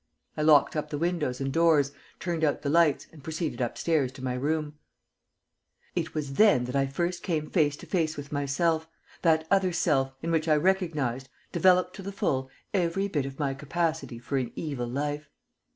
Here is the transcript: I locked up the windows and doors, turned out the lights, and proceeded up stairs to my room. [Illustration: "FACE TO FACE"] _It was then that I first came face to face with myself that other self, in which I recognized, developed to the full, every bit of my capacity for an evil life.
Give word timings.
I 0.35 0.41
locked 0.41 0.75
up 0.75 0.89
the 0.89 0.97
windows 0.97 1.39
and 1.39 1.53
doors, 1.53 1.91
turned 2.19 2.43
out 2.43 2.63
the 2.63 2.71
lights, 2.71 3.05
and 3.11 3.23
proceeded 3.23 3.61
up 3.61 3.77
stairs 3.77 4.11
to 4.13 4.23
my 4.23 4.33
room. 4.33 4.79
[Illustration: 5.93 5.93
"FACE 5.93 5.93
TO 5.93 6.01
FACE"] 6.01 6.03
_It 6.03 6.13
was 6.15 6.33
then 6.39 6.63
that 6.63 6.75
I 6.75 6.87
first 6.87 7.21
came 7.21 7.49
face 7.51 7.75
to 7.77 7.85
face 7.85 8.17
with 8.17 8.31
myself 8.31 8.87
that 9.21 9.45
other 9.51 9.71
self, 9.71 10.15
in 10.23 10.31
which 10.31 10.47
I 10.47 10.55
recognized, 10.55 11.29
developed 11.51 11.95
to 11.97 12.01
the 12.01 12.11
full, 12.11 12.49
every 12.73 13.09
bit 13.09 13.27
of 13.27 13.37
my 13.37 13.53
capacity 13.53 14.17
for 14.17 14.37
an 14.39 14.51
evil 14.55 14.87
life. 14.87 15.29